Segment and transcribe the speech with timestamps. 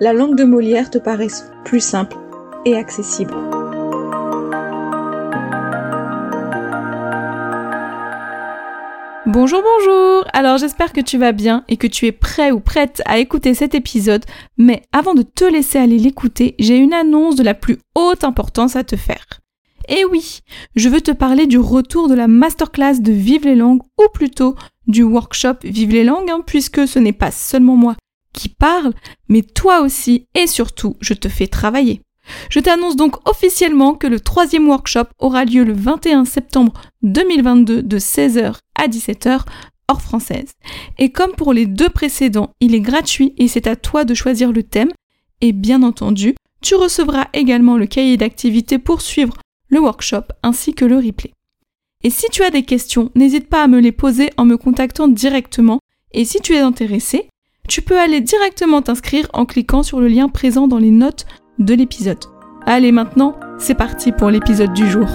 [0.00, 2.16] la langue de Molière te paraisse plus simple
[2.64, 3.34] et accessible.
[9.26, 13.02] Bonjour, bonjour Alors j'espère que tu vas bien et que tu es prêt ou prête
[13.04, 14.24] à écouter cet épisode,
[14.56, 18.76] mais avant de te laisser aller l'écouter, j'ai une annonce de la plus haute importance
[18.76, 19.26] à te faire.
[19.88, 20.40] Et oui,
[20.76, 24.54] je veux te parler du retour de la masterclass de Vive les langues, ou plutôt
[24.86, 27.96] du workshop Vive les langues, hein, puisque ce n'est pas seulement moi
[28.38, 28.92] qui parle,
[29.28, 32.00] mais toi aussi et surtout, je te fais travailler.
[32.50, 36.72] Je t'annonce donc officiellement que le troisième workshop aura lieu le 21 septembre
[37.02, 39.40] 2022 de 16h à 17h
[39.88, 40.52] hors française.
[40.98, 44.52] Et comme pour les deux précédents, il est gratuit et c'est à toi de choisir
[44.52, 44.90] le thème.
[45.40, 49.34] Et bien entendu, tu recevras également le cahier d'activité pour suivre
[49.68, 51.32] le workshop ainsi que le replay.
[52.04, 55.08] Et si tu as des questions, n'hésite pas à me les poser en me contactant
[55.08, 55.80] directement.
[56.12, 57.28] Et si tu es intéressé,
[57.68, 61.26] tu peux aller directement t'inscrire en cliquant sur le lien présent dans les notes
[61.58, 62.24] de l'épisode.
[62.66, 65.06] Allez maintenant, c'est parti pour l'épisode du jour.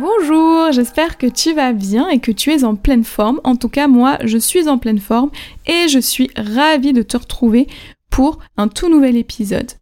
[0.00, 3.40] Bonjour, j'espère que tu vas bien et que tu es en pleine forme.
[3.44, 5.30] En tout cas, moi, je suis en pleine forme
[5.66, 7.66] et je suis ravie de te retrouver
[8.10, 9.72] pour un tout nouvel épisode.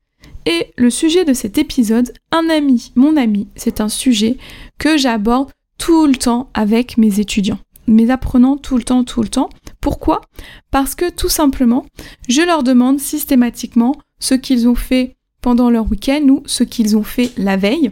[0.47, 4.37] Et le sujet de cet épisode, un ami, mon ami, c'est un sujet
[4.79, 9.29] que j'aborde tout le temps avec mes étudiants mes apprenants tout le temps, tout le
[9.29, 9.51] temps.
[9.81, 10.23] Pourquoi?
[10.71, 11.87] Parce que tout simplement,
[12.29, 17.03] je leur demande systématiquement ce qu'ils ont fait pendant leur week-end ou ce qu'ils ont
[17.03, 17.91] fait la veille.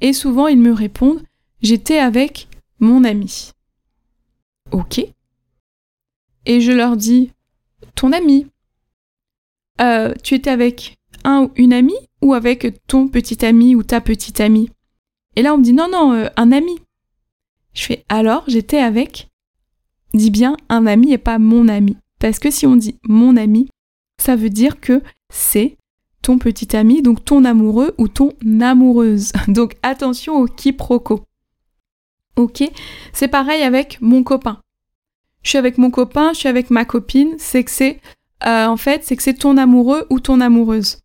[0.00, 1.22] Et souvent, ils me répondent,
[1.62, 3.50] j'étais avec mon ami.
[4.70, 5.04] Ok.
[6.46, 7.30] Et je leur dis,
[7.94, 8.46] ton ami.
[9.80, 14.40] Euh, tu étais avec ou une amie ou avec ton petit ami ou ta petite
[14.40, 14.70] amie?
[15.36, 16.78] Et là, on me dit, non, non, euh, un ami.
[17.72, 19.28] Je fais alors, j'étais avec,
[20.14, 21.96] dis bien un ami et pas mon ami.
[22.20, 23.68] Parce que si on dit mon ami,
[24.18, 25.76] ça veut dire que c'est
[26.22, 29.32] ton petit ami, donc ton amoureux ou ton amoureuse.
[29.48, 31.20] Donc attention au quiproquo.
[32.36, 32.64] Ok?
[33.12, 34.60] C'est pareil avec mon copain.
[35.42, 38.00] Je suis avec mon copain, je suis avec ma copine, c'est que c'est
[38.46, 41.03] euh, en fait, c'est que c'est ton amoureux ou ton amoureuse.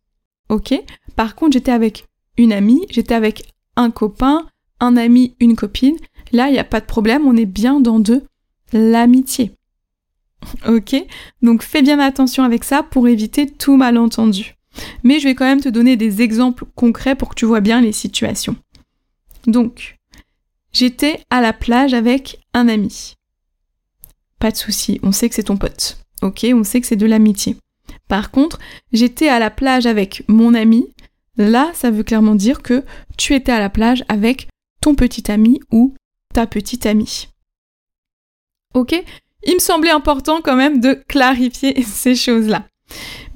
[1.16, 2.06] Par contre, j'étais avec
[2.36, 4.46] une amie, j'étais avec un copain,
[4.80, 5.96] un ami, une copine.
[6.32, 8.22] Là, il n'y a pas de problème, on est bien dans de
[8.72, 9.52] l'amitié.
[10.66, 10.96] Ok
[11.42, 14.54] Donc fais bien attention avec ça pour éviter tout malentendu.
[15.02, 17.80] Mais je vais quand même te donner des exemples concrets pour que tu vois bien
[17.80, 18.56] les situations.
[19.46, 19.98] Donc,
[20.72, 23.14] j'étais à la plage avec un ami.
[24.38, 25.98] Pas de souci, on sait que c'est ton pote.
[26.22, 27.56] Ok, on sait que c'est de l'amitié.
[28.10, 28.58] Par contre,
[28.92, 30.92] j'étais à la plage avec mon ami.
[31.36, 32.84] Là, ça veut clairement dire que
[33.16, 34.48] tu étais à la plage avec
[34.82, 35.94] ton petit ami ou
[36.34, 37.28] ta petite amie.
[38.74, 39.00] Ok?
[39.44, 42.66] Il me semblait important quand même de clarifier ces choses-là.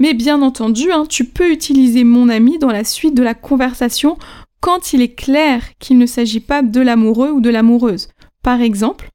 [0.00, 4.18] Mais bien entendu, hein, tu peux utiliser mon ami dans la suite de la conversation
[4.58, 8.08] quand il est clair qu'il ne s'agit pas de l'amoureux ou de l'amoureuse.
[8.42, 9.10] Par exemple,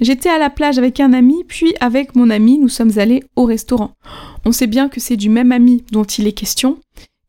[0.00, 3.44] j'étais à la plage avec un ami, puis avec mon ami, nous sommes allés au
[3.44, 3.92] restaurant.
[4.44, 6.78] On sait bien que c'est du même ami dont il est question,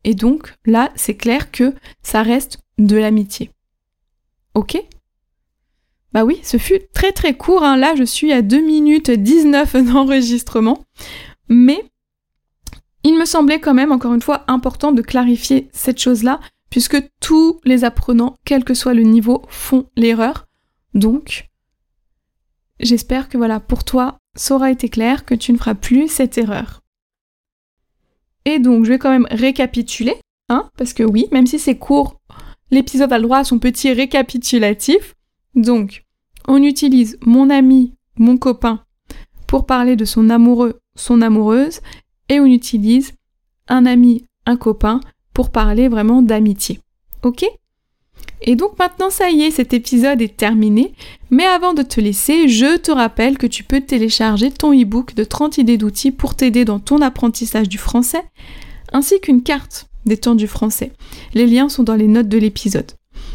[0.04, 3.50] et donc là, c'est clair que ça reste de l'amitié.
[4.54, 4.82] Ok?
[6.12, 7.76] Bah oui, ce fut très très court, hein.
[7.76, 10.84] là je suis à 2 minutes 19 d'enregistrement,
[11.48, 11.84] mais
[13.04, 16.40] il me semblait quand même, encore une fois, important de clarifier cette chose-là,
[16.70, 20.46] puisque tous les apprenants, quel que soit le niveau, font l'erreur.
[20.94, 21.48] Donc,
[22.80, 26.38] j'espère que voilà, pour toi, ça aura été clair, que tu ne feras plus cette
[26.38, 26.82] erreur.
[28.44, 30.14] Et donc, je vais quand même récapituler,
[30.48, 32.20] hein, parce que oui, même si c'est court,
[32.70, 35.14] l'épisode a le droit à son petit récapitulatif.
[35.54, 36.04] Donc,
[36.46, 38.84] on utilise mon ami, mon copain
[39.46, 41.80] pour parler de son amoureux, son amoureuse,
[42.28, 43.14] et on utilise
[43.68, 45.00] un ami, un copain
[45.32, 46.80] pour parler vraiment d'amitié.
[47.22, 47.44] Ok?
[48.40, 50.94] Et donc maintenant ça y est, cet épisode est terminé,
[51.30, 55.24] mais avant de te laisser, je te rappelle que tu peux télécharger ton e-book de
[55.24, 58.22] 30 idées d'outils pour t'aider dans ton apprentissage du français,
[58.92, 60.92] ainsi qu'une carte des temps du français.
[61.34, 62.92] Les liens sont dans les notes de l'épisode.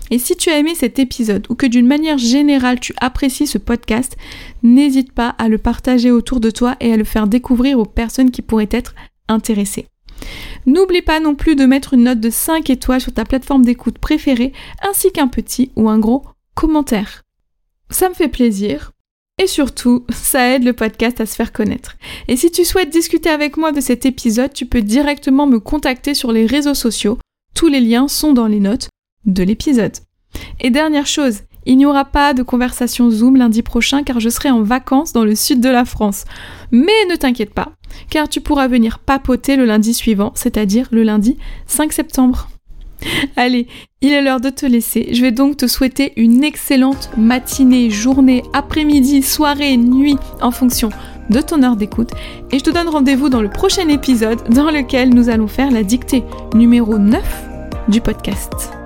[0.09, 3.57] Et si tu as aimé cet épisode ou que d'une manière générale tu apprécies ce
[3.57, 4.17] podcast,
[4.63, 8.31] n'hésite pas à le partager autour de toi et à le faire découvrir aux personnes
[8.31, 8.95] qui pourraient être
[9.27, 9.85] intéressées.
[10.65, 13.97] N'oublie pas non plus de mettre une note de 5 étoiles sur ta plateforme d'écoute
[13.97, 16.23] préférée, ainsi qu'un petit ou un gros
[16.55, 17.23] commentaire.
[17.89, 18.91] Ça me fait plaisir.
[19.41, 21.95] Et surtout, ça aide le podcast à se faire connaître.
[22.27, 26.13] Et si tu souhaites discuter avec moi de cet épisode, tu peux directement me contacter
[26.13, 27.17] sur les réseaux sociaux.
[27.55, 28.89] Tous les liens sont dans les notes
[29.25, 29.93] de l'épisode.
[30.59, 34.49] Et dernière chose, il n'y aura pas de conversation Zoom lundi prochain car je serai
[34.49, 36.25] en vacances dans le sud de la France.
[36.71, 37.73] Mais ne t'inquiète pas,
[38.09, 41.37] car tu pourras venir papoter le lundi suivant, c'est-à-dire le lundi
[41.67, 42.49] 5 septembre.
[43.35, 43.67] Allez,
[44.01, 45.09] il est l'heure de te laisser.
[45.11, 50.89] Je vais donc te souhaiter une excellente matinée, journée, après-midi, soirée, nuit, en fonction
[51.29, 52.11] de ton heure d'écoute.
[52.51, 55.83] Et je te donne rendez-vous dans le prochain épisode dans lequel nous allons faire la
[55.83, 56.23] dictée
[56.53, 57.23] numéro 9
[57.87, 58.82] du podcast.